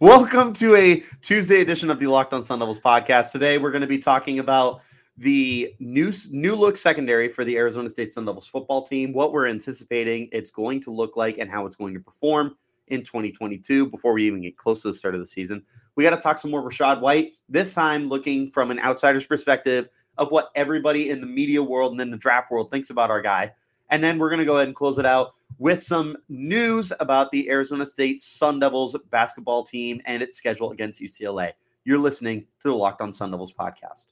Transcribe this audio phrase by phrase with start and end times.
[0.00, 3.30] Welcome to a Tuesday edition of the Locked On Sun Devils podcast.
[3.30, 4.80] Today we're going to be talking about
[5.16, 9.46] the new new look secondary for the Arizona State Sun Devils football team, what we're
[9.46, 12.56] anticipating it's going to look like, and how it's going to perform
[12.88, 13.86] in 2022.
[13.86, 15.62] Before we even get close to the start of the season,
[15.94, 17.34] we got to talk some more Rachaad White.
[17.48, 22.00] This time, looking from an outsider's perspective of what everybody in the media world and
[22.00, 23.52] then the draft world thinks about our guy.
[23.90, 27.30] And then we're going to go ahead and close it out with some news about
[27.32, 31.52] the Arizona State Sun Devils basketball team and its schedule against UCLA.
[31.84, 34.08] You're listening to the Locked On Sun Devils podcast.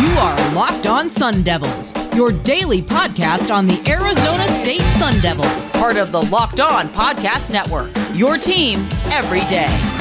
[0.00, 5.72] You are Locked On Sun Devils, your daily podcast on the Arizona State Sun Devils,
[5.72, 7.90] part of the Locked On Podcast Network.
[8.12, 9.99] Your team every day.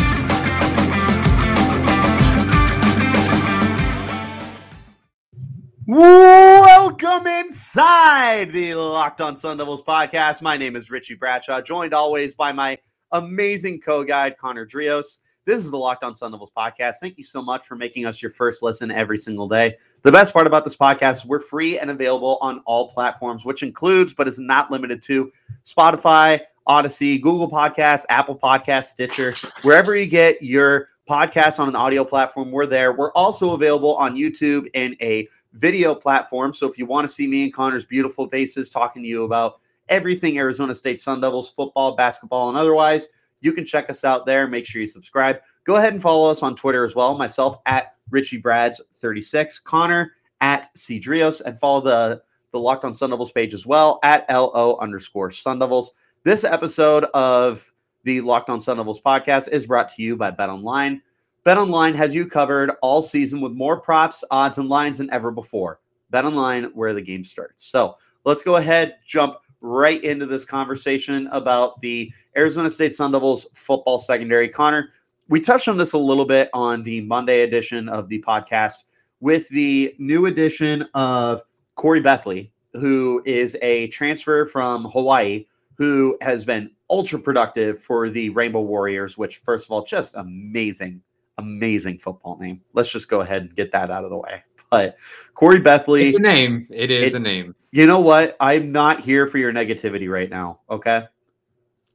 [5.92, 10.40] Welcome inside the Locked On Sun Devils podcast.
[10.44, 12.78] My name is Richie Bradshaw, joined always by my
[13.12, 15.22] amazing co-guide Connor Drios.
[15.46, 16.98] This is the Locked On Sun Devils podcast.
[17.02, 19.78] Thank you so much for making us your first listen every single day.
[20.04, 23.64] The best part about this podcast is we're free and available on all platforms, which
[23.64, 25.32] includes but is not limited to
[25.66, 32.06] Spotify, Audacy, Google Podcasts, Apple Podcasts, Stitcher, wherever you get your podcasts on an audio
[32.06, 32.94] platform, we're there.
[32.94, 36.54] We're also available on YouTube in a video platform.
[36.54, 39.60] So if you want to see me and Connor's beautiful faces talking to you about
[39.88, 43.08] everything Arizona State Sun Devils football, basketball, and otherwise,
[43.42, 44.48] you can check us out there.
[44.48, 45.40] Make sure you subscribe.
[45.64, 47.18] Go ahead and follow us on Twitter as well.
[47.18, 53.12] Myself at Richie Brads 36, Connor at Cedrios, and follow the the Locked On Sun
[53.12, 55.94] Devils page as well at LO underscore Sun Devils.
[56.24, 57.72] This episode of
[58.04, 61.02] the Locked On Sun Devils podcast is brought to you by Bet Online.
[61.44, 65.32] Bet Online has you covered all season with more props, odds, and lines than ever
[65.32, 65.80] before.
[66.10, 67.66] Bet Online, where the game starts.
[67.66, 67.96] So
[68.26, 74.00] let's go ahead, jump right into this conversation about the Arizona State Sun Devils football
[74.00, 74.50] secondary.
[74.50, 74.90] Connor,
[75.30, 78.86] we touched on this a little bit on the Monday edition of the podcast
[79.22, 81.44] with the new addition of
[81.78, 85.46] Khoury Bethley, who is a transfer from Hawaii,
[85.76, 91.02] who has been ultra productive for the Rainbow Warriors, which, first of all, just amazing,
[91.40, 92.62] amazing football name.
[92.74, 94.44] Let's just go ahead and get that out of the way.
[94.72, 94.98] But
[95.34, 96.06] Khoury Bethley.
[96.10, 96.68] It's a name.
[96.70, 97.56] It is it, a name.
[97.72, 98.38] You know what?
[98.40, 100.60] I'm not here for your negativity right now.
[100.70, 101.08] Okay.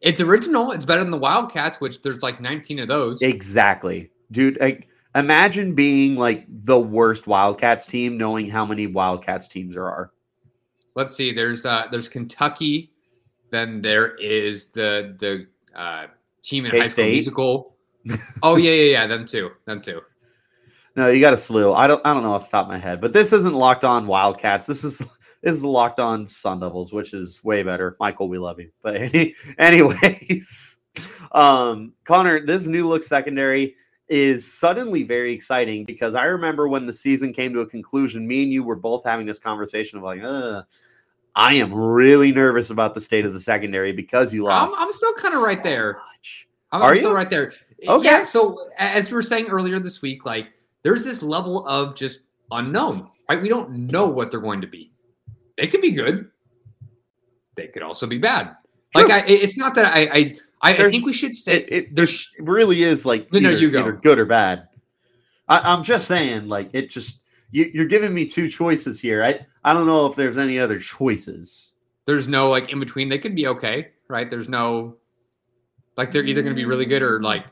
[0.01, 0.73] It's original.
[0.73, 3.23] It's better than the Wildcats, which there's like 19 of those.
[3.23, 4.11] Exactly.
[4.33, 9.89] Dude, like, imagine being like the worst Wildcats team, knowing how many Wildcats teams there
[9.89, 10.11] are.
[10.97, 11.33] Let's see.
[11.33, 12.93] There's uh there's Kentucky,
[13.51, 15.47] then there is the the
[15.79, 16.07] uh
[16.43, 16.83] team in K-State.
[16.83, 17.74] High School Musical.
[18.43, 19.07] oh yeah, yeah, yeah.
[19.07, 19.51] Them too.
[19.67, 20.01] Them too.
[20.97, 21.73] No, you got a slew.
[21.73, 22.05] I don't.
[22.05, 24.67] I don't know off the top of my head, but this isn't locked on Wildcats.
[24.67, 24.99] This is
[25.43, 27.97] this is locked on Sun Devils, which is way better.
[28.01, 28.71] Michael, we love you.
[28.83, 30.79] But any, anyways,
[31.33, 33.75] um, Connor, this new look secondary
[34.09, 38.43] is suddenly very exciting because I remember when the season came to a conclusion, me
[38.43, 40.21] and you were both having this conversation of like,
[41.37, 44.75] I am really nervous about the state of the secondary because you lost.
[44.79, 45.99] I'm, I'm still kind of right there.
[46.75, 47.53] I'm, Are I'm still right there.
[47.87, 48.05] Okay.
[48.05, 48.23] Yeah.
[48.23, 50.49] So as we were saying earlier this week, like
[50.83, 53.41] there's this level of just unknown, right?
[53.41, 54.91] We don't know what they're going to be.
[55.57, 56.29] They could be good.
[57.57, 58.57] They could also be bad.
[58.93, 59.05] True.
[59.05, 62.09] Like I, it's not that I, I, I, think we should say it, it, there
[62.41, 63.79] really is like either, no, you go.
[63.79, 64.67] either good or bad.
[65.49, 67.21] I, am just saying, like it just
[67.53, 69.23] you, you're giving me two choices here.
[69.23, 71.75] I, I don't know if there's any other choices.
[72.07, 73.09] There's no like in between.
[73.09, 74.29] They could be okay, right?
[74.29, 74.97] There's no
[75.97, 77.47] like they're either going to be really good or like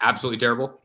[0.00, 0.80] absolutely terrible.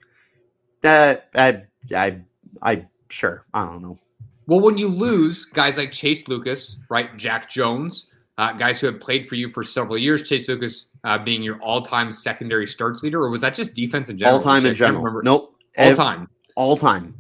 [0.82, 1.64] That I
[1.96, 2.22] I
[2.62, 3.98] I sure I don't know.
[4.46, 8.08] Well, when you lose guys like Chase Lucas, right, Jack Jones,
[8.38, 11.60] uh, guys who have played for you for several years, Chase Lucas uh, being your
[11.62, 14.38] all-time secondary starts leader, or was that just defense in general?
[14.38, 15.22] All time in general.
[15.22, 15.54] Nope.
[15.78, 16.30] All time.
[16.56, 17.14] All time.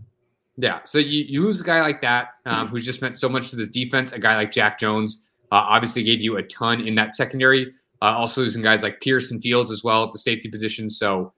[0.56, 0.80] Yeah.
[0.86, 3.56] So you, you lose a guy like that um, who's just meant so much to
[3.58, 4.14] this defense.
[4.14, 7.74] A guy like Jack Jones uh, obviously gave you a ton in that secondary.
[8.02, 10.90] Uh, also losing guys like Pearson Fields as well at the safety position.
[10.90, 11.34] So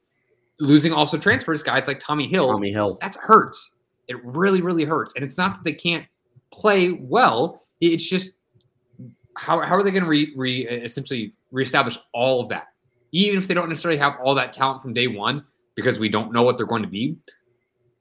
[0.60, 2.48] losing also transfers guys like Tommi Hill.
[2.48, 2.98] Tommy Hill.
[3.02, 3.76] That hurts.
[4.08, 5.16] It really, really hurts.
[5.16, 6.06] And it's not that they can't
[6.52, 7.64] play well.
[7.80, 8.38] It's just
[9.38, 12.68] how, how are they going to re, re essentially reestablish all of that?
[13.12, 15.46] Even if they don't necessarily have all that talent from day one,
[15.76, 17.16] because we don't know what they're going to be.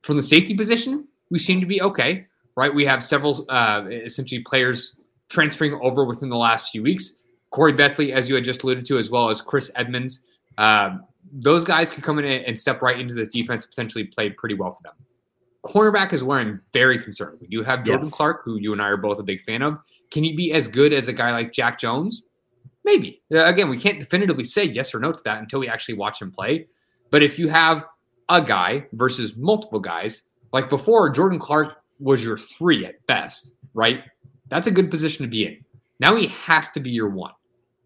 [0.03, 2.27] From the safety position, we seem to be okay,
[2.57, 2.75] right?
[2.75, 4.97] We have several uh, essentially players
[5.29, 7.21] transferring over within the last few weeks.
[7.53, 10.25] Khoury Bethley, as you had just alluded to, as well as Chris Edmonds.
[10.59, 10.99] Uh,
[11.33, 14.71] those guys could come in and step right into this defense, potentially play pretty well
[14.71, 14.93] for them.
[15.65, 17.39] Cornerback is where I'm very concerned.
[17.41, 18.15] We do have Jordan Yes.
[18.15, 19.79] Clark, who you and I are both a big fan of.
[20.11, 22.23] Can he be as good as a guy like Jack Jones?
[22.85, 23.23] Maybe.
[23.35, 26.23] Uh, Again, we can't definitively say yes or no to that until we actually watch
[26.23, 26.67] him play.
[27.11, 27.85] But if you have
[28.29, 30.23] a guy versus multiple guys,
[30.53, 34.05] like before, Jordan Clark was your three at best, right?
[34.49, 35.65] That's a good position to be in.
[36.01, 37.33] Now he has to be your one.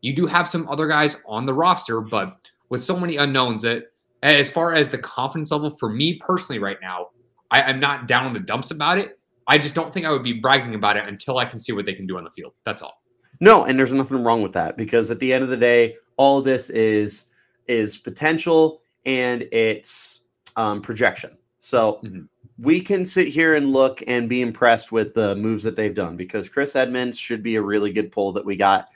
[0.02, 2.36] You do have some other guys on the roster, but
[2.68, 3.84] with so many unknowns, that
[4.22, 7.08] as far as the confidence level for me personally right now,
[7.50, 9.18] I, I'm not down in the dumps about it.
[9.48, 11.86] I just don't think I would be bragging about it until I can see what
[11.86, 12.52] they can do on the field.
[12.64, 13.02] That's all.
[13.40, 16.42] No, and there's nothing wrong with that because at the end of the day, all
[16.42, 17.26] this is
[17.68, 20.20] is potential and it's
[20.56, 21.36] um, projection.
[21.58, 22.28] So Mhm.
[22.58, 26.16] we can sit here and look and be impressed with the moves that they've done
[26.16, 28.88] because Chris Edmonds should be a really good pull that we got.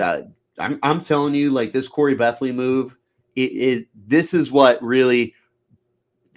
[0.00, 0.22] Uh,
[0.60, 2.96] I'm I'm telling you, like this Khoury Bethley move,
[3.36, 5.34] it is this is what really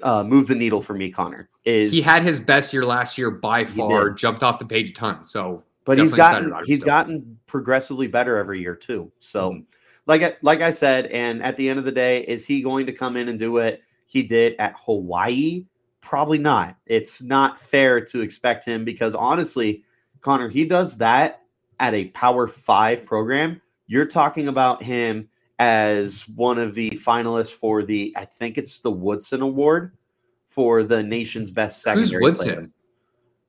[0.01, 1.49] uh, moved the needle for me, Connor.
[1.65, 4.93] Is He had his best year last year by far, jumped off the page a
[4.93, 5.23] ton.
[5.23, 6.85] So but he's gotten he's still.
[6.85, 9.11] gotten progressively better every year too.
[9.19, 9.65] So, Mhm.
[10.07, 12.85] like I, like I said, and at the end of the day, is he going
[12.85, 13.81] to come in and do it?
[14.13, 15.65] he did at Hawaii?
[15.99, 16.77] Probably not.
[16.85, 19.83] It's not fair to expect him because honestly,
[20.21, 21.41] Connor, he does that
[21.79, 23.59] at a Power Five program.
[23.87, 28.91] You're talking about him as one of the finalists for the I think it's the
[28.91, 29.95] Woodson Award
[30.49, 32.23] for the nation's best secondary.
[32.23, 32.39] who's.
[32.39, 32.73] Woodson?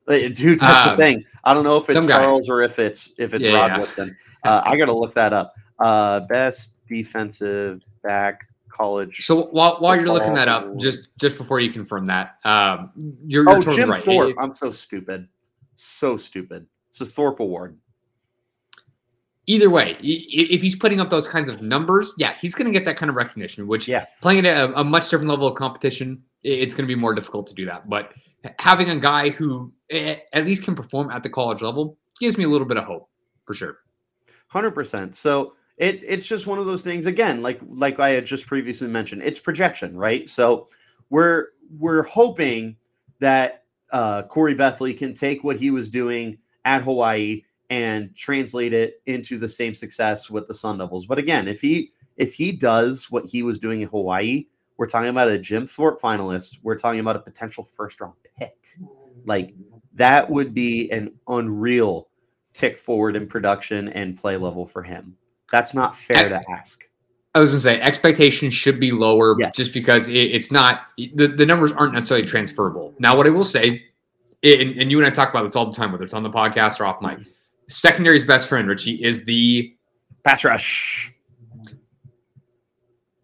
[0.05, 0.29] player.
[0.29, 1.25] Dude, that's the Um, thing.
[1.43, 2.19] I don't know if it's some guy.
[2.19, 3.79] Charles or if it's if it's Yeah, Rod yeah.
[3.79, 4.17] Woodson.
[4.43, 5.53] Uh, I got to look that up.
[5.79, 9.25] Uh, best defensive back college.
[9.25, 12.91] So while, while you're looking that up, just just before you confirm that, um,
[13.25, 14.03] you're, you're oh, totally Jim right.
[14.03, 14.35] Thorpe.
[14.39, 15.27] I'm so stupid.
[15.75, 16.67] So stupid.
[16.89, 17.77] It's a Thorpe Award.
[19.47, 22.85] Either way, if he's putting up those kinds of numbers, yeah, he's going to get
[22.85, 23.67] that kind of recognition.
[23.67, 24.19] Which Yes.
[24.19, 27.47] playing at a, a much different level of competition, it's going to be more difficult
[27.47, 27.87] to do that.
[27.87, 28.13] But
[28.59, 32.49] having a guy who at least can perform at the college level gives me a
[32.49, 33.09] little bit of hope
[33.45, 33.77] for sure.
[34.47, 35.15] Hundred percent.
[35.15, 37.05] So it it's just one of those things.
[37.05, 40.29] Again, like like I had just previously mentioned, it's projection, right?
[40.29, 40.69] So
[41.09, 42.77] we're we're hoping
[43.19, 49.01] that uh, Khoury Bethley can take what he was doing at Hawaii and translate it
[49.05, 51.05] into the same success with the Sun Devils.
[51.05, 54.45] But again, if he if he does what he was doing in Hawaii,
[54.77, 56.59] we're talking about a Jim Thorpe finalist.
[56.63, 58.55] We're talking about a potential first round pick.
[59.25, 59.53] Like
[59.95, 62.09] that would be an unreal
[62.53, 65.15] tick forward in production and play level for him.
[65.51, 66.87] That's not fair to ask.
[67.33, 69.55] I was to say expectations should be lower Yes.
[69.55, 72.93] just because it, it's not the, the numbers aren't necessarily transferable.
[72.97, 73.83] Now, what I will say,
[74.41, 76.29] and, and you and I talk about this all the time, whether it's on the
[76.29, 77.19] podcast or off mic,
[77.69, 79.71] secondary's best friend, Richie, is the
[80.23, 81.13] Pass rush.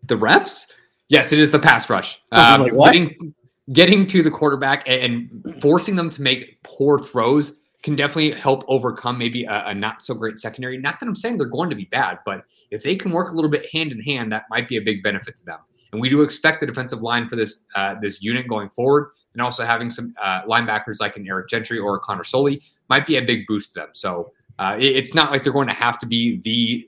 [0.04, 0.68] the refs.
[1.10, 2.22] Yes, it is the pass rush.
[2.32, 2.94] Um, like?
[2.94, 3.34] Getting,
[3.74, 8.64] getting to the quarterback and, and forcing them to make poor throws can definitely help
[8.68, 10.78] overcome maybe a, a not so great secondary.
[10.78, 13.34] Not that I'm saying they're going to be bad, but if they can work a
[13.34, 15.58] little bit hand in hand, that might be a big benefit to them.
[15.92, 19.42] And we do expect the defensive line for this uh, this unit going forward, and
[19.42, 22.58] also having some uh, linebackers like an Eric Gentry or a Connor Soelle
[22.94, 23.90] might be a big boost to them.
[23.94, 26.88] So uh, it- it's not like they're going to have to be the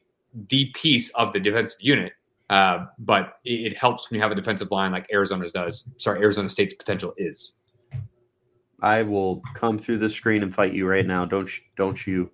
[0.50, 2.12] the piece of the defensive unit.
[2.50, 5.90] Uh, but it, it helps when you have a defensive line like Arizona's does.
[5.98, 7.56] Sorry, Arizona State's potential is.
[8.82, 11.24] I will come through the screen and fight you right now.
[11.26, 12.30] Don't you, don't you?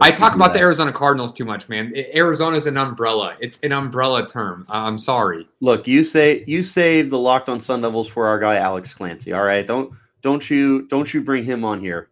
[0.00, 0.58] I don't you talk about the.
[0.60, 1.94] Arizona Cardinals too much, man.
[2.14, 3.36] Arizona is an umbrella.
[3.40, 4.66] It's an umbrella term.
[4.68, 5.48] I- I'm sorry.
[5.60, 9.32] Look, you say you saved the locked on Sun Devils for our guy Alex Clancy.
[9.32, 12.10] All right, don't don't you don't you bring him on here.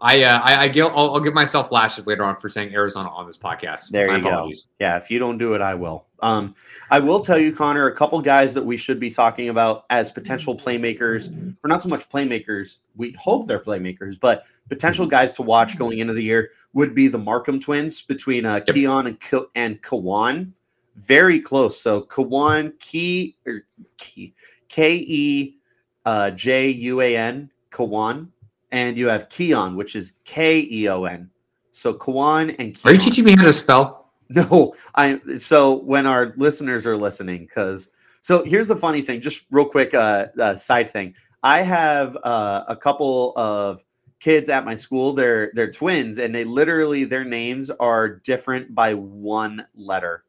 [0.00, 3.08] I uh, I, I give, I'll, I'll give myself lashes later on for saying Arizona
[3.10, 3.90] on this podcast.
[3.90, 4.52] There My you go.
[4.80, 6.06] Yeah, if you don't do it, I will.
[6.20, 6.54] Um,
[6.90, 10.10] I will tell you, Connor, a couple guys that we should be talking about as
[10.10, 11.30] potential playmakers,
[11.64, 12.78] or not so much playmakers.
[12.96, 17.08] We hope they're playmakers, but potential guys to watch going into the year would be
[17.08, 18.74] the Markham twins between uh, Yep.
[18.74, 20.50] Keon and K- and Kejuan.
[20.96, 21.80] Very close.
[21.80, 23.64] So Kejuan Key or
[23.96, 24.34] Key
[24.68, 25.56] K E
[26.04, 28.28] uh, J U A N Kejuan,
[28.74, 31.30] and you have Keon, which is K E O N.
[31.70, 34.02] So Kejuan and Are you teaching me how to spell?
[34.30, 39.44] No, I so when our listeners are listening, because so here's the funny thing, just
[39.50, 41.14] real quick, uh, uh side thing.
[41.42, 43.82] I have uh, a couple of
[44.20, 45.12] kids at my school.
[45.12, 50.24] They're they're twins, and they literally their names are different by one letter.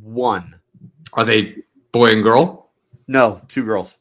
[0.00, 0.58] One.
[1.12, 1.56] Are they
[1.92, 2.70] boy and girl?
[3.08, 3.98] No, two girls.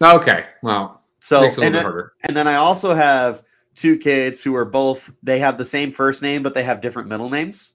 [0.00, 0.46] Okay.
[0.62, 1.84] Well, So makes it a and then,
[2.24, 3.42] and then I also have
[3.74, 7.08] two kids who are both they have the same first name, but they have different
[7.08, 7.74] middle names.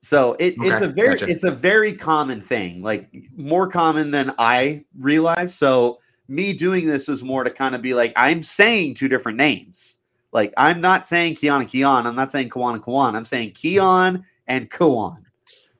[0.00, 1.28] So it, it's a very gotcha.
[1.28, 5.54] it's a very common thing, like more common than I realize.
[5.54, 9.38] So me doing this is more to kind of be like, I'm saying two different
[9.38, 9.98] names.
[10.32, 12.06] Like, I'm not saying and Keon.
[12.06, 13.14] I'm not saying Kejuan and Kejuan.
[13.14, 15.22] I'm saying Keon and Kejuan.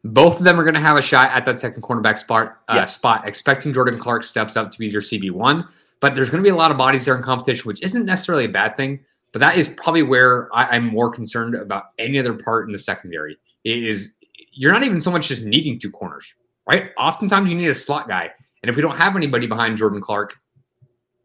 [0.04, 2.58] Both of them are going to have a shot at that second cornerback spot.
[2.68, 2.96] Uh, Yes.
[2.96, 3.26] Spot.
[3.26, 5.68] Expecting Jordan Clark steps up to be your CB one,
[6.06, 8.44] but there's going to be a lot of bodies there in competition, which isn't necessarily
[8.44, 9.00] a bad thing.
[9.32, 12.78] But that is probably where I, I'm more concerned about any other part in the
[12.78, 13.36] secondary.
[13.64, 14.14] Is
[14.52, 16.32] you're not even so much just needing two corners,
[16.70, 16.90] right?
[16.96, 18.30] Oftentimes you need a slot guy,
[18.62, 20.36] and if we don't have anybody behind Jordan Clark,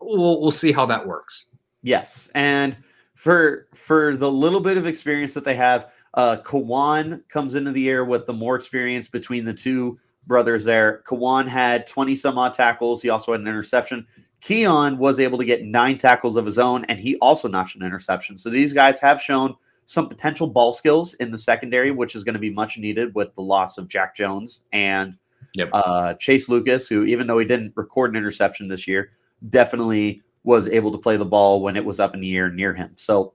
[0.02, 1.56] we'll we'll see how that works.
[1.84, 2.76] Yes, and
[3.14, 7.88] for for the little bit of experience that they have, uh, Kejuan comes into the
[7.88, 10.66] air with the more experience between the two brothers.
[10.66, 13.04] There, Kejuan had twenty some odd tackles.
[13.04, 14.08] He also had an interception.
[14.42, 17.84] Keon was able to get nine tackles of his own, and he also notched an
[17.84, 18.38] interception.
[18.38, 19.56] So these guys have shown
[19.86, 23.34] some potential ball skills in the secondary, which is going to be much needed with
[23.36, 25.16] the loss of Jack Jones and
[25.54, 25.70] Yep.
[25.74, 29.12] uh, Chase Lucas, who even though he didn't record an interception this year,
[29.50, 32.74] definitely was able to play the ball when it was up in the air near
[32.74, 32.92] him.
[32.96, 33.34] So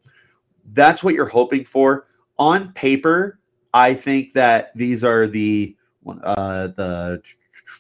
[0.72, 2.06] that's what you're hoping for.
[2.38, 3.38] On paper,
[3.75, 5.76] I think that these are the
[6.22, 7.22] uh, the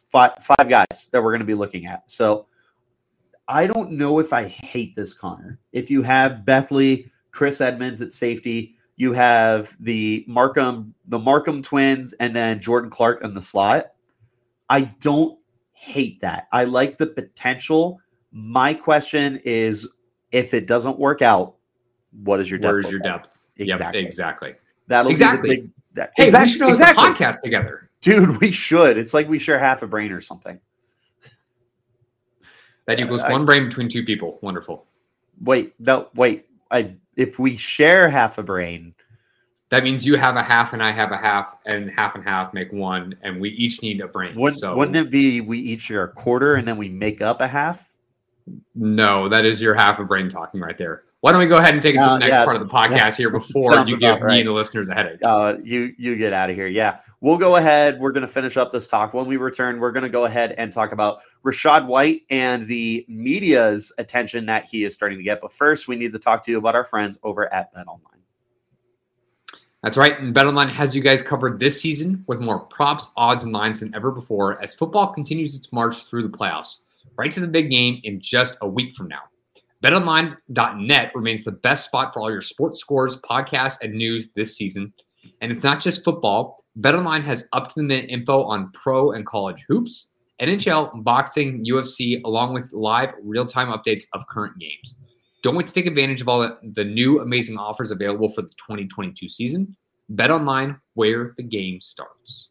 [0.06, 2.10] five, five guys that we're going to be looking at.
[2.10, 2.46] So
[3.48, 5.58] I don't know if I hate this, Connor.
[5.72, 12.12] If you have Bethley, Chris Edmonds at safety, you have the Markham, the Markham twins,
[12.14, 13.92] and then Jordan Clark in the slot.
[14.68, 15.38] I don't
[15.72, 16.48] hate that.
[16.52, 18.00] I like the potential.
[18.32, 19.88] My question is,
[20.32, 21.56] if it doesn't work out,
[22.24, 22.72] what is your depth?
[22.72, 23.38] Where's your depth?
[23.58, 24.00] Exactly.
[24.00, 24.54] Yep, exactly.
[24.88, 25.48] That'll Exactly.
[25.56, 26.46] Big, that, Hey, exactly.
[26.46, 27.04] we should host exactly.
[27.04, 27.90] a podcast together.
[28.00, 28.98] Dude, we should.
[28.98, 30.58] It's like we share half a brain or something.
[32.86, 34.38] That equals I- one brain between two people.
[34.42, 34.86] Wonderful.
[35.42, 36.46] Wait, no, wait.
[36.70, 38.94] I if we share half a brain,
[39.70, 42.54] That means you have a half and I have a half, and half and half
[42.54, 44.34] make one, and we each need a brain.
[44.38, 47.40] wouldn't, so wouldn't it be we each share a quarter and then we make up
[47.40, 47.90] a half?
[48.76, 51.02] no, that is your half a brain talking right there.
[51.20, 52.62] Why don't we go ahead and take it to Uh, the next yeah, part of
[52.62, 54.34] the podcast here before you give right.
[54.34, 55.18] me and the listeners a headache?
[55.24, 56.68] Uh, you you get out of here.
[56.68, 57.98] Yeah, we'll go ahead.
[57.98, 59.12] We're going to finish up this talk.
[59.12, 63.04] When we return, we're going to go ahead and talk about Rachaad White and the
[63.08, 65.40] media's attention that he is starting to get.
[65.40, 67.98] But first, we need to talk to you about our friends over at BetOnline.
[69.82, 70.16] That's right.
[70.20, 73.92] And BetOnline has you guys covered this season with more props, odds, and lines than
[73.92, 76.82] ever before as football continues its march through the playoffs,
[77.16, 79.22] right to the big game in just a week from now.
[79.82, 84.92] BetOnline.net remains the best spot for all your sports scores, podcasts, and news this season.
[85.40, 86.62] And it's not just football.
[86.80, 92.22] BetOnline has up to the minute info on pro and college hoops, NHL, boxing, UFC,
[92.24, 94.94] along with live real time updates of current games.
[95.42, 98.50] Don't wait to take advantage of all the, the new amazing offers available for the
[98.58, 99.76] 2022 season.
[100.08, 102.50] Bet online where the game starts.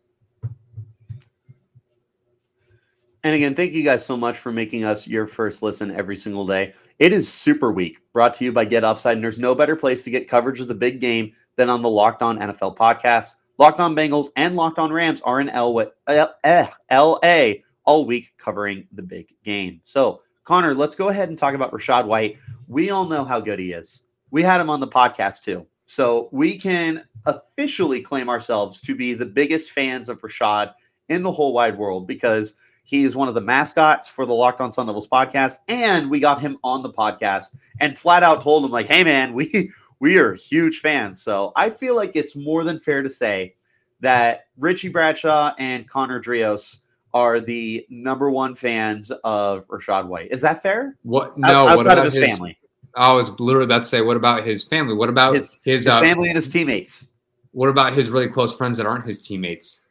[3.24, 6.46] And again, thank you guys so much for making us your first listen every single
[6.46, 6.74] day.
[7.00, 10.03] It is Super Week, brought to you by Get Upside, and there's no better place
[10.03, 13.36] to get coverage of the big game than on the Locked On NFL podcast.
[13.58, 17.54] Locked On Bengals and Locked On Rams are in L- L- eh, LA
[17.86, 19.80] all week covering the big game.
[19.84, 22.38] So, Connor, let's go ahead and talk about Rachaad White.
[22.68, 24.04] We all know how good he is.
[24.32, 25.66] We had him on the podcast too.
[25.86, 30.74] So, we can officially claim ourselves to be the biggest fans of Rachaad
[31.10, 34.62] in the whole wide world because he is one of the mascots for the Locked
[34.62, 38.64] On Sun Devils podcast, and we got him on the podcast and flat out told
[38.64, 42.64] him like, "Hey, man, we we are huge fans." So I feel like it's more
[42.64, 43.56] than fair to say
[44.02, 46.80] that Richie Bradshaw and Connor Drios
[47.14, 50.32] are the number one fans of Rachaad White.
[50.32, 50.98] Is that fair?
[51.04, 51.38] What?
[51.38, 51.66] No.
[51.66, 52.58] What outside about of his, his family,
[52.96, 54.96] I was literally about to say, what about his family?
[54.96, 57.06] What about his, his, his uh, family and his teammates.
[57.52, 59.86] What about his really close friends that aren't his teammates?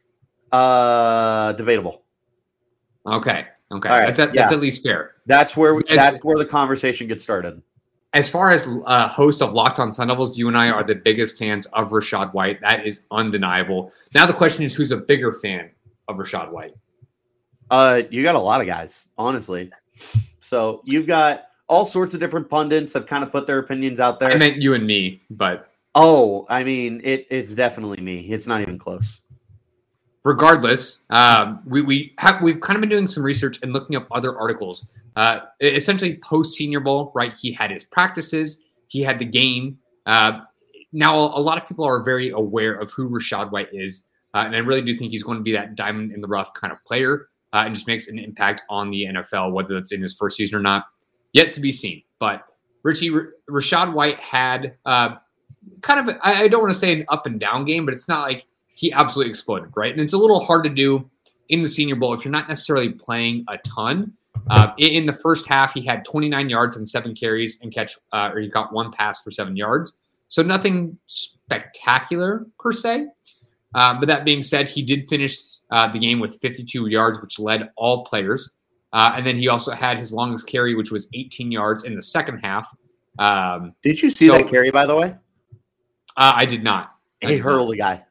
[0.53, 2.05] Uh, debatable.
[3.07, 3.47] Okay.
[3.73, 3.89] Okay.
[3.89, 4.43] Right, That's at, yeah.
[4.43, 5.17] that's at least fair.
[5.27, 7.63] That's where As- that's where the conversation gets started.
[8.15, 10.95] As far as uh, hosts of Locked On Sun Devils, you and I are the
[10.95, 12.61] biggest fans of Rachaad White.
[12.61, 13.93] That is undeniable.
[14.15, 15.71] Now the question is, who's a bigger fan
[16.07, 16.75] of Rachaad White?
[17.71, 19.71] Uh, you got a lot of guys, honestly.
[20.39, 24.21] So you've got all sorts of different pundits have kind of put their opinions out
[24.21, 24.31] there.
[24.31, 28.21] I meant you and me, but oh, I mean, it, it's definitely me.
[28.33, 29.23] It's not even close.
[30.25, 34.07] regardless, um, we we have we've kind of been doing some research and looking up
[34.11, 34.87] other articles.
[35.17, 37.37] Uh, essentially, post Senior Bowl, right?
[37.37, 39.79] He had his practices, he had the game.
[40.07, 40.41] Uh,
[40.93, 44.05] now, a lot of people are very aware of who Rachaad White is,
[44.35, 46.53] uh, and I really do think he's going to be that diamond in the rough
[46.55, 50.03] kind of player, uh, and just makes an impact on the NFL, whether that's in
[50.03, 50.87] his first season or not.
[51.33, 52.03] Yet to be seen.
[52.21, 52.43] But
[52.85, 55.17] Richie R- Rachaad White had uh,
[55.81, 58.09] kind of I, I don't want to say an up and down game, but it's
[58.09, 59.93] not like he absolutely exploded, right?
[59.93, 61.09] And it's a little hard to do
[61.49, 64.13] in the Senior Bowl if you're not necessarily playing a ton.
[64.51, 68.31] Uh, in, the first half, he had 29 yards and seven carries and catch, uh,
[68.33, 69.93] or he got one pass for seven yards.
[70.29, 73.07] So nothing spectacular per se.
[73.75, 75.37] Uh, but that being said, he did finish
[75.71, 78.55] uh, the game with 52 yards, which led all players.
[78.93, 82.03] Uh, and then he also had his longest carry, which was 18 yards in the
[82.03, 82.69] second half.
[83.19, 85.17] Um, Did you see So- that carry, by the way?
[86.17, 86.93] uh, I did not.
[87.21, 88.05] He hurled the guy.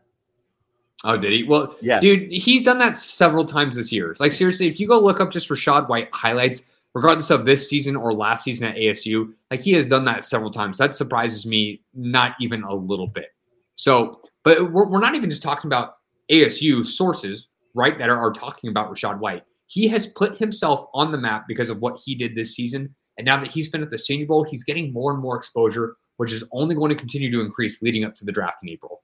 [1.03, 1.43] Oh, did he?
[1.43, 4.15] Well, yeah, dude, he's done that several times this year.
[4.19, 7.95] Like seriously, if you go look up just Rachaad White highlights, regardless of this season
[7.95, 10.77] or last season at ASU, like he has done that several times.
[10.77, 13.29] That surprises me not even a little bit.
[13.75, 15.95] So, but we're, we're not even just talking about
[16.31, 17.97] ASU sources, right?
[17.97, 19.43] That are, are talking about Rachaad White.
[19.67, 22.93] He has put himself on the map because of what he did this season.
[23.17, 25.97] And now that he's been at the Senior Bowl, he's getting more and more exposure,
[26.17, 29.01] which is only going to continue to increase leading up to the draft in April.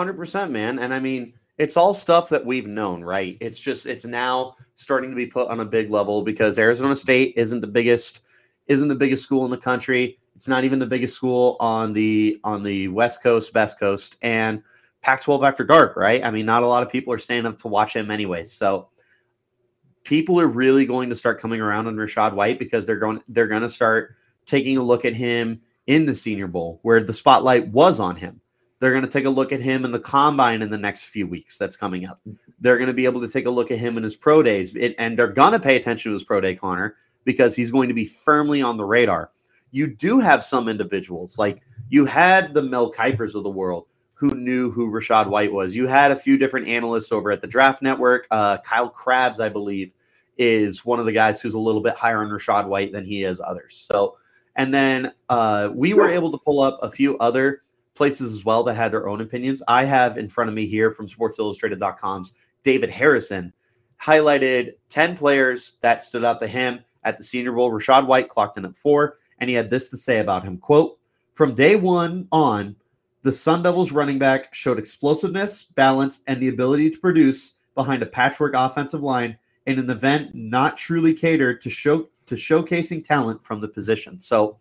[0.00, 0.78] Hundred percent, man.
[0.78, 3.36] And I mean, it's all stuff that we've known, right?
[3.38, 7.34] It's just it's now starting to be put on a big level because Arizona State
[7.36, 8.22] isn't the biggest
[8.66, 10.18] isn't the biggest school in the country.
[10.34, 14.62] It's not even the biggest school on the on the West Coast, Best Coast, and
[15.02, 16.24] Pac-12 after dark, right?
[16.24, 18.44] I mean, not a lot of people are staying up to watch him anyway.
[18.44, 18.88] So
[20.02, 23.48] people are really going to start coming around on Rachaad White because they're going they're
[23.48, 24.16] going to start
[24.46, 28.40] taking a look at him in the Senior Bowl where the spotlight was on him.
[28.80, 31.26] They're going to take a look at him in the combine in the next few
[31.26, 32.20] weeks that's coming up.
[32.60, 34.74] They're going to be able to take a look at him in his pro days,
[34.74, 37.88] it, and they're going to pay attention to his pro day, Connor, because he's going
[37.88, 39.30] to be firmly on the radar.
[39.70, 41.60] You do have some individuals, like
[41.90, 45.76] you had the Mel Kipers of the world who knew who Rachaad White was.
[45.76, 48.26] You had a few different analysts over at the Draft Network.
[48.30, 49.92] Uh, Kyle Crabbs, I believe,
[50.36, 53.24] is one of the guys who's a little bit higher on Rachaad White than he
[53.24, 53.82] is others.
[53.90, 54.16] So,
[54.56, 57.62] and then uh, we were able to pull up a few other
[57.94, 59.62] places as well that had their own opinions.
[59.68, 63.52] I have in front of me here from SportsIllustrated.com's David Harrison
[64.00, 67.70] highlighted 10 players that stood out to him at the Senior Bowl.
[67.70, 70.58] Rachaad White clocked in at four, and he had this to say about him.
[70.58, 70.98] Quote,
[71.34, 72.76] from day one on,
[73.22, 78.06] the Sun Devils running back showed explosiveness, balance, and the ability to produce behind a
[78.06, 79.36] patchwork offensive line
[79.66, 84.20] in an event not truly catered to show to showcasing talent from the position.
[84.20, 84.58] So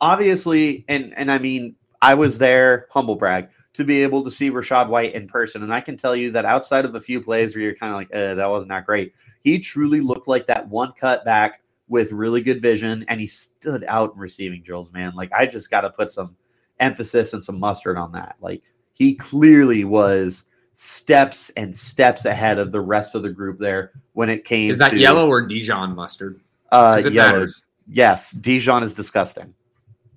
[0.00, 4.50] obviously, and and I mean, I was there, humble brag, to be able to see
[4.50, 5.62] Rachaad White in person.
[5.62, 7.98] And I can tell you that outside of a few plays where you're kind of
[7.98, 12.12] like, eh, that wasn't that great, he truly looked like that one cut back with
[12.12, 15.12] really good vision, and he stood out in receiving drills, man.
[15.14, 16.36] Like I just got to put some
[16.80, 18.36] emphasis and some mustard on that.
[18.40, 18.62] Like
[18.92, 24.28] he clearly was steps and steps ahead of the rest of the group there when
[24.28, 26.40] it came Is that to, yellow or Dijon mustard?
[26.72, 27.32] uh it yellow.
[27.32, 27.66] matters.
[27.86, 29.54] yes dijon is disgusting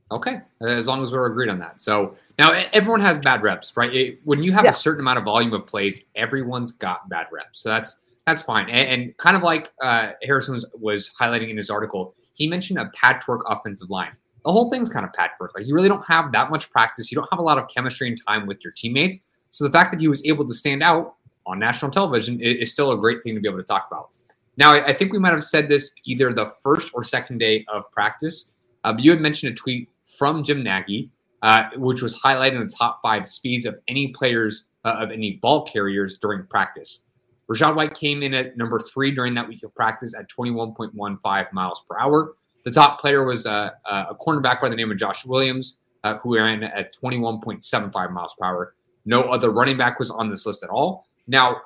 [0.09, 1.81] Okay, as long as we're agreed on that.
[1.81, 3.93] So now everyone has bad reps, right?
[3.93, 4.69] It- when you have Yeah.
[4.69, 7.61] a certain amount of volume of plays, everyone's got bad reps.
[7.61, 8.69] So that's that's fine.
[8.69, 12.77] And, and kind of like uh, Harrison was, was highlighting in his article, he mentioned
[12.77, 14.11] a patchwork offensive line.
[14.43, 15.53] The whole thing's kind of patchwork.
[15.55, 17.09] Like you really don't have that much practice.
[17.09, 19.19] You don't have a lot of chemistry and time with your teammates.
[19.49, 21.15] So the fact that he was able to stand out
[21.45, 24.09] on national television is, still a great thing to be able to talk about.
[24.57, 27.65] Now, I, I think we might have said this either the first or second day
[27.69, 28.51] of practice.
[28.83, 31.09] Uh, you had mentioned a tweet from Jim Nagy,
[31.41, 35.65] uh, which was highlighting the top five speeds of any players uh, of any ball
[35.65, 37.05] carriers during practice.
[37.49, 41.83] Rachaad White came in at number three during that week of practice at 21.15 miles
[41.89, 42.35] per hour.
[42.65, 46.17] The top player was uh, uh, a cornerback by the name of Josh Williams, uh,
[46.17, 48.75] who ran at 21.75 miles per hour.
[49.05, 51.05] No other running back was on this list at all.
[51.27, 51.61] Now,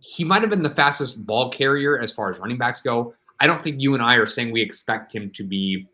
[0.00, 3.14] he might have been the fastest ball carrier as far as running backs go.
[3.40, 5.86] I don't think you and I are saying we expect him to be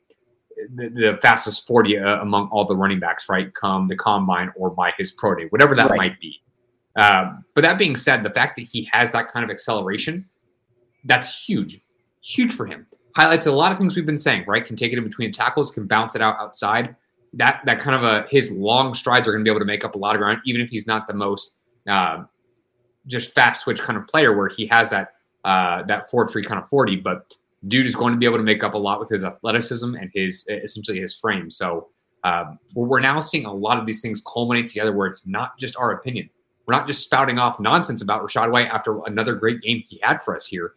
[0.75, 3.53] the, the fastest 40 uh, among all the running backs, right?
[3.55, 5.97] Come the combine or by his pro day, whatever that Right.
[5.97, 6.41] might be.
[6.97, 10.29] Um, but that being said, the fact that he has that kind of acceleration,
[11.05, 11.81] that's huge,
[12.21, 12.87] huge for him.
[13.17, 14.65] Highlights a lot of things we've been saying, right?
[14.65, 16.97] Can take it in between tackles, can bounce it out outside.
[17.35, 19.85] That that kind of a his long strides are going to be able to make
[19.85, 21.57] up a lot of ground, even if he's not the most
[21.89, 22.25] uh,
[23.07, 26.61] just fast switch kind of player, where he has that uh, that four three kind
[26.61, 26.97] of forty.
[26.97, 27.35] But
[27.69, 30.11] dude is going to be able to make up a lot with his athleticism and
[30.15, 31.51] his essentially his frame.
[31.51, 31.89] So
[32.25, 35.77] um, we're now seeing a lot of these things culminate together, where it's not just
[35.77, 36.31] our opinion.
[36.67, 40.23] We're not just spouting off nonsense about Rachaad White after another great game he had
[40.23, 40.75] for us here.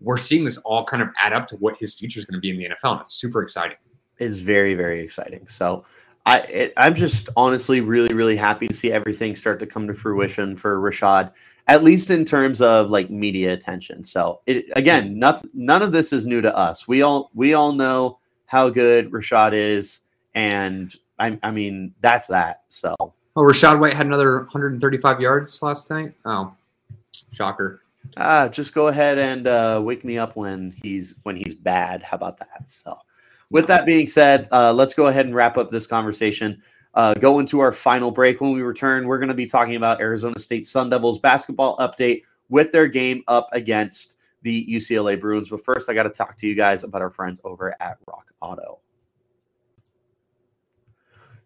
[0.00, 2.40] We're seeing this all kind of add up to what his future is going to
[2.40, 3.76] be in the NFL, and it's super exciting.
[4.18, 5.46] It's very very exciting.
[5.46, 5.84] So
[6.26, 9.94] I it, I'm just honestly really really happy to see everything start to come to
[9.94, 11.32] fruition for Rachaad,
[11.68, 14.04] at least in terms of like media attention.
[14.04, 16.88] So it again, nothing none of this is new to us.
[16.88, 20.00] We all we all know how good Rachaad is,
[20.34, 22.62] and I I mean that's that.
[22.68, 26.12] So Oh, Rachaad White had another 135 yards last night.
[26.26, 26.52] Oh,
[27.32, 27.80] shocker.
[28.18, 32.02] Ah, just go ahead and uh, wake me up when he's when he's bad.
[32.02, 32.68] How about that?
[32.68, 32.98] So,
[33.50, 36.62] with that being said, uh, let's go ahead and wrap up this conversation.
[36.94, 38.40] Uh, go into our final break.
[38.40, 42.22] When we return, we're going to be talking about Arizona State Sun Devils basketball update
[42.48, 45.48] with their game up against the UCLA Bruins.
[45.48, 48.26] But first, I got to talk to you guys about our friends over at Rock
[48.40, 48.80] Auto.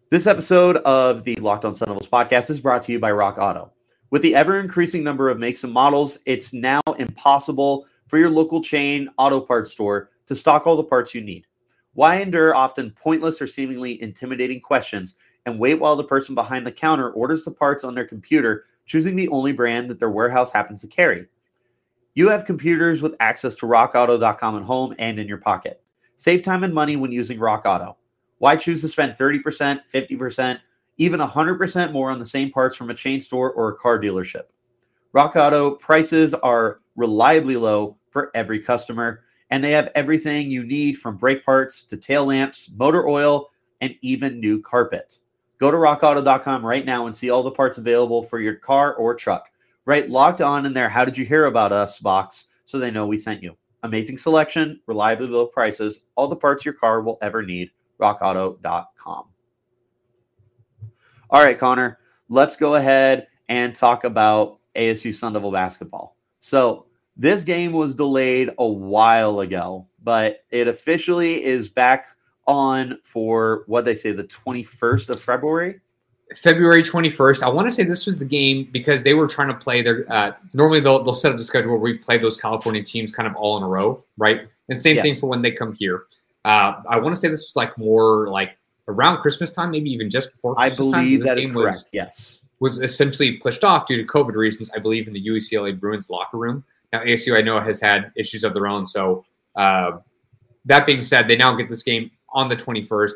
[0.09, 3.37] This episode of the Locked On Sun Devils podcast is brought to you by Rock
[3.37, 3.71] Auto.
[4.09, 8.63] With the ever increasing number of makes and models, it's now impossible for your local
[8.63, 11.45] chain auto parts store to stock all the parts you need.
[11.93, 15.15] Why endure often pointless or seemingly intimidating questions
[15.47, 19.15] and wait while the person behind the counter orders the parts on their computer, choosing
[19.15, 21.25] the only brand that their warehouse happens to carry?
[22.15, 25.81] You have computers with access to rockauto.com at home and in your pocket.
[26.17, 27.95] Save time and money when using Rock Auto.
[28.39, 30.59] Why choose to spend 30%, 50%,
[30.97, 34.47] even 100% more on the same parts from a chain store or a car dealership.
[35.13, 40.97] Rock Auto prices are reliably low for every customer, and they have everything you need
[40.97, 45.19] from brake parts to tail lamps, motor oil, and even new carpet.
[45.59, 49.15] Go to rockauto.com right now and see all the parts available for your car or
[49.15, 49.49] truck.
[49.85, 53.07] Right locked on in there, how did you hear about us box so they know
[53.07, 53.57] we sent you.
[53.83, 57.71] Amazing selection, reliably low prices, all the parts your car will ever need.
[57.99, 59.25] rockauto.com.
[61.29, 66.15] All right, Connor, let's go ahead and talk about ASU Sun Devil basketball.
[66.39, 72.09] So, this game was delayed a while ago, but it officially is back
[72.47, 75.79] on for what they say the 21st of February.
[76.35, 77.43] February 21st.
[77.43, 80.05] I want to say this was the game because they were trying to play their.
[80.11, 83.27] Uh, normally, they'll, they'll set up the schedule where we play those California teams kind
[83.27, 84.47] of all in a row, right?
[84.69, 85.03] And same Yes.
[85.03, 86.03] thing for when they come here.
[86.43, 88.57] Uh, I want to say this was like more like
[88.89, 91.03] around Christmas time, maybe even just before I Christmas time.
[91.05, 91.55] believe This that is correct.
[91.55, 92.41] Was, yes.
[92.59, 96.37] was essentially pushed off due to COVID reasons, I believe, in the UCLA Bruins locker
[96.37, 96.63] room.
[96.91, 98.85] Now, ASU, I know, has had issues of their own.
[98.85, 99.99] So, uh,
[100.65, 103.11] that being said, they now get this game on the 21st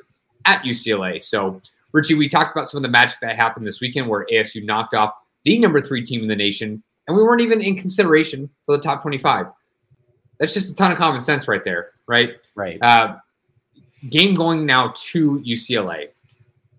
[0.45, 1.23] at UCLA.
[1.23, 4.63] So, Richie, we talked about some of the magic that happened this weekend where ASU
[4.63, 8.49] knocked off the number three team in the nation, and we weren't even in consideration
[8.65, 9.47] for the top 25.
[10.39, 12.37] That's just a ton of common sense right there, right?
[12.55, 12.81] Right.
[12.81, 13.17] Uh,
[14.09, 16.09] game going now to UCLA.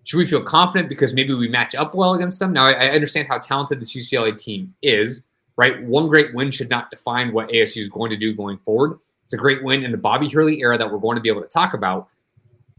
[0.03, 2.51] Should we feel confident because maybe we match up well against them?
[2.51, 5.23] Now, I, I understand how talented this UCLA team is,
[5.55, 5.81] right?
[5.83, 8.99] One great win should not define what ASU is going to do going forward.
[9.23, 11.41] It's a great win in the Bobby Hurley era that we're going to be able
[11.41, 12.09] to talk about.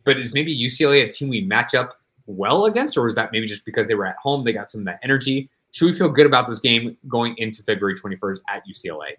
[0.05, 3.47] But is maybe UCLA a team we match up well against, or is that maybe
[3.47, 5.51] just because they were at home, they got some of that energy?
[5.73, 9.13] Should we feel good about this game going into February 21st at UCLA?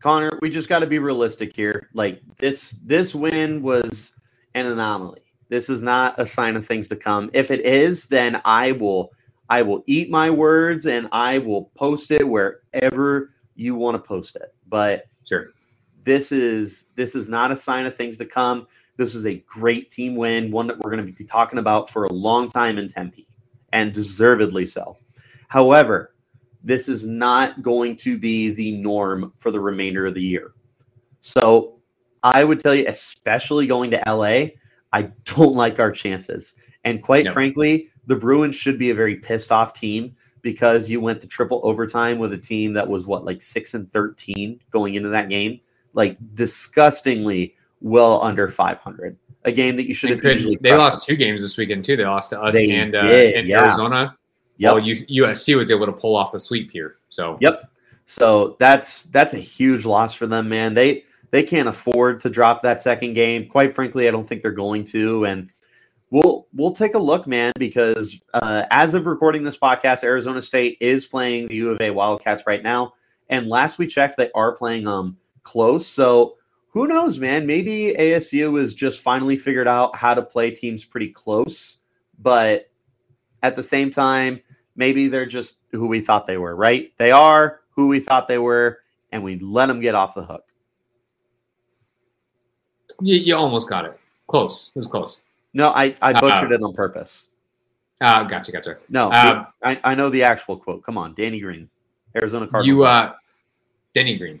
[0.00, 1.88] Connor, we just got to be realistic here.
[1.92, 4.12] Like this this win was
[4.54, 5.20] an anomaly.
[5.48, 7.30] This is not a sign of things to come.
[7.32, 9.12] If it is, then I will
[9.50, 14.36] I will eat my words and I will post it wherever you want to post
[14.36, 14.54] it.
[14.68, 15.48] But Sure.
[16.04, 18.66] this is this is not a sign of things to come.
[18.98, 22.04] This is a great team win, one that we're going to be talking about for
[22.04, 23.28] a long time in Tempe,
[23.72, 24.98] and deservedly so.
[25.46, 26.14] However,
[26.64, 30.52] this is not going to be the norm for the remainder of the year.
[31.20, 31.78] So
[32.24, 34.48] I would tell you, especially going to LA,
[34.92, 36.56] I don't like our chances.
[36.82, 37.32] And quite No.
[37.32, 41.60] frankly, the Bruins should be a very pissed off team because you went to triple
[41.62, 45.60] overtime with a team that was what, like six and 13 going into that game?
[45.92, 49.16] Like disgustingly well under 500.
[49.44, 51.96] A game that you should They, have could- they lost two games this weekend too.
[51.96, 53.64] They lost to us They and, uh, did, and yeah.
[53.64, 54.16] Arizona.
[54.58, 54.72] Yep.
[54.72, 56.96] While USC was able to pull off the sweep here.
[57.08, 57.70] So Yep.
[58.06, 60.74] So that's that's a huge loss for them, man.
[60.74, 63.48] They they can't afford to drop that second game.
[63.48, 65.26] Quite frankly, I don't think they're going to.
[65.26, 65.50] And
[66.10, 70.78] we'll we'll take a look, man, because uh, as of recording this podcast, Arizona State
[70.80, 72.94] is playing the U of A Wildcats right now.
[73.28, 75.86] And last we checked, they are playing um close.
[75.86, 76.38] So
[76.70, 77.46] who knows, man?
[77.46, 81.78] Maybe ASU has just finally figured out how to play teams pretty close,
[82.18, 82.70] but
[83.42, 84.40] at the same time,
[84.76, 86.92] maybe they're just who we thought they were, right?
[86.98, 88.80] They are who we thought they were,
[89.12, 90.44] and we let them get off the hook.
[93.00, 93.98] you, you almost got it.
[94.26, 94.70] Close.
[94.74, 95.22] It was close.
[95.54, 97.28] No, I, I Uh, butchered it on purpose.
[98.00, 98.76] Uh, gotcha, gotcha.
[98.88, 100.82] No, Uh, I, I know the actual quote.
[100.84, 101.68] Come on, Danny Green,
[102.16, 102.66] Arizona Cardinals.
[102.66, 103.14] You, uh,
[103.94, 104.40] Denny Green.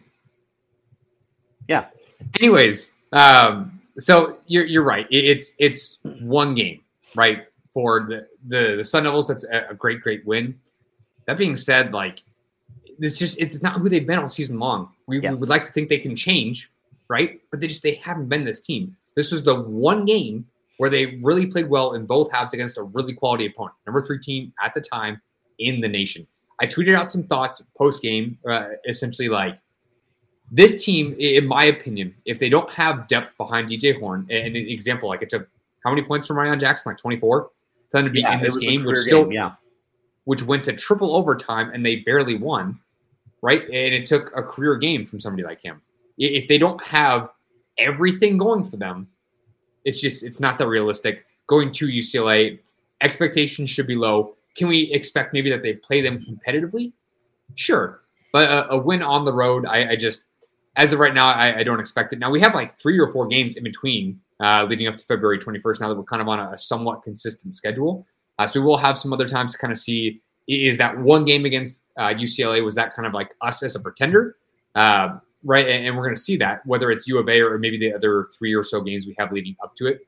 [1.68, 1.86] Yeah.
[2.40, 5.06] Anyways, um, so you're you're right.
[5.10, 6.80] It's it's one game,
[7.14, 7.46] right?
[7.74, 10.56] For the the the Sun Devils, that's a, great great win.
[11.26, 12.22] That being said, like
[12.98, 14.90] it's just it's not who they've been all season long.
[15.06, 15.34] We, Yes.
[15.34, 16.70] we would like to think they can change,
[17.08, 17.40] right?
[17.50, 18.96] But they just they haven't been this team.
[19.14, 20.46] This was the one game
[20.78, 24.20] where they really played well in both halves against a really quality opponent, number three
[24.20, 25.20] team at the time
[25.58, 26.26] in the nation.
[26.60, 29.58] I tweeted out some thoughts post game, uh, essentially like
[30.50, 34.56] This team, in my opinion, if they don't have depth behind DJ Horne, and an
[34.56, 35.48] example, like it took
[35.84, 36.90] how many points from Ryan Jackson?
[36.90, 37.50] Like 24
[37.90, 39.52] for them to be Yeah, in this game, which still game, yeah.
[40.24, 42.78] which went to triple overtime and they barely won,
[43.42, 43.62] right?
[43.62, 45.80] And it took a career game from somebody like him.
[46.16, 47.30] If they don't have
[47.78, 49.08] everything going for them,
[49.84, 51.24] it's just it's not that realistic.
[51.46, 52.60] Going to UCLA,
[53.00, 54.34] expectations should be low.
[54.56, 56.92] Can we expect maybe that they play them competitively?
[57.54, 58.00] Sure,
[58.32, 60.26] but a, a win on the road, I, I just
[60.78, 62.20] as of right now, I, I don't expect it.
[62.20, 65.38] Now we have like three or four games in between uh, leading up to February
[65.38, 65.80] 21st.
[65.80, 68.06] Now that we're kind of on a, a somewhat consistent schedule,
[68.38, 71.26] uh, so we will have some other times to kind of see is that one
[71.26, 74.36] game against uh, UCLA was that kind of like us as a pretender,
[74.76, 75.68] uh, right?
[75.68, 77.92] And, and we're going to see that whether it's U of A or maybe the
[77.92, 80.06] other three or so games we have leading up to it.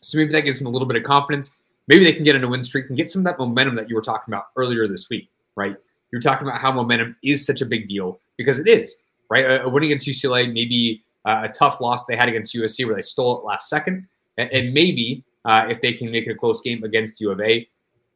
[0.00, 1.54] So maybe that gives them a little bit of confidence.
[1.86, 3.88] Maybe they can get in a win streak and get some of that momentum that
[3.88, 5.76] you were talking about earlier this week, right?
[6.10, 9.44] You're talking about how momentum is such a big deal because it is, right?
[9.44, 12.94] A, a win against UCLA, maybe uh, a tough loss they had against USC where
[12.94, 16.34] they stole it last second, and, and maybe uh, if they can make it a
[16.34, 17.68] close game against U of A,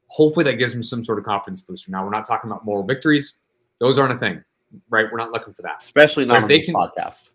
[0.09, 1.91] hopefully that gives them some sort of confidence booster.
[1.91, 3.39] Now we're not talking about moral victories;
[3.79, 4.43] those aren't a thing,
[4.91, 5.07] right?
[5.11, 5.83] We're not looking for that.
[5.83, 7.31] Especially not if on they this can- podcast.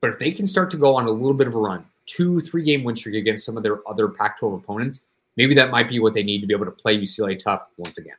[0.00, 2.40] But if they can start to go on a little bit of a run, two,
[2.40, 5.02] three game win streak against some of their other Pac 12 opponents,
[5.36, 7.98] maybe that might be what they need to be able to play UCLA tough once
[7.98, 8.16] again.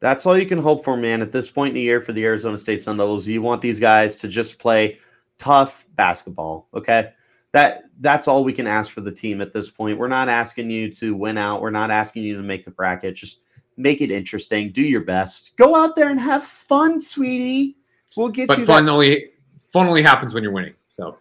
[0.00, 1.22] That's all you can hope for, man.
[1.22, 3.80] At this point in the year for the Arizona State Sun Devils, you want these
[3.80, 4.98] guys to just play
[5.38, 6.68] tough basketball.
[6.74, 7.12] Okay.
[7.52, 9.98] That that's all we can ask for the team at this point.
[9.98, 11.62] We're not asking you to win out.
[11.62, 13.14] We're not asking you to make the bracket.
[13.14, 13.40] Just
[13.76, 14.72] make it interesting.
[14.72, 15.56] Do your best.
[15.56, 17.76] Go out there and have fun, sweetie.
[18.16, 19.30] We'll get But you fun that- only
[19.70, 20.74] fun only happens when you're winning.
[20.90, 21.18] So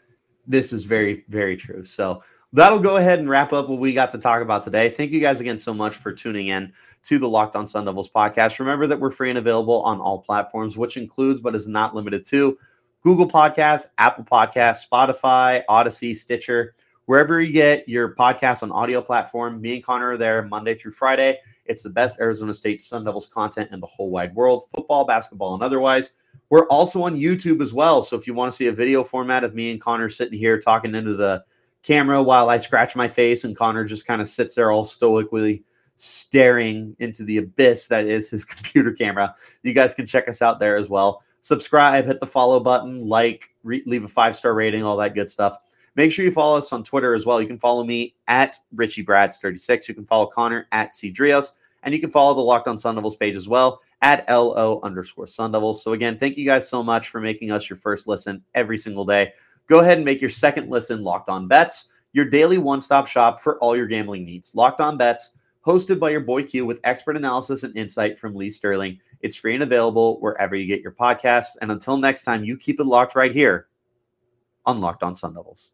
[0.48, 4.12] this is very very true so that'll go ahead and wrap up what we got
[4.12, 6.72] to talk about today thank you guys again so much for tuning in
[7.04, 8.60] to the locked on sun devils podcast.
[8.60, 12.26] Remember that we're free and available on all platforms which includes but is not limited
[12.26, 12.58] to
[13.04, 16.76] google podcasts apple podcasts spotify audacy stitcher.
[17.06, 20.94] Wherever you get your podcast on audio platform me and connor are there monday through
[20.94, 21.40] friday.
[21.66, 25.54] It's the best arizona state sun devils content in the whole wide world football basketball
[25.54, 26.14] and otherwise.
[26.50, 28.04] We're also on YouTube as well.
[28.04, 30.60] So if you want to see a video format of me and Connor sitting here
[30.60, 31.44] talking into the
[31.82, 35.64] camera while I scratch my face and Connor just kind of sits there all stoically
[35.96, 40.60] staring into the abyss that is his computer camera, you guys can check us out
[40.60, 41.24] there as well.
[41.42, 45.30] Subscribe, hit the follow button, like, re- leave a five star rating, all that good
[45.30, 45.58] stuff.
[45.96, 47.42] Make sure you follow us on Twitter as well.
[47.42, 49.88] You can follow me at Richie Brads36.
[49.88, 51.52] You can follow Connor at Cdrios.
[51.84, 55.28] And you can follow the Locked on Sun Devils page as well at LO underscore
[55.28, 55.84] Sun Devils.
[55.84, 59.06] So again, thank you guys so much for making us your first listen every single
[59.06, 59.34] day.
[59.68, 63.58] Go ahead and make your second listen Locked on Bets, your daily one-stop shop for
[63.60, 64.56] all your gambling needs.
[64.56, 65.32] Locked on Bets,
[65.66, 69.00] hosted by your boy Q with expert analysis and insight from Lee Sterling.
[69.22, 71.56] It's free and available wherever you get your podcasts.
[71.62, 73.68] And until next time, you keep it locked right here
[74.66, 75.72] on Locked on Sun Devils.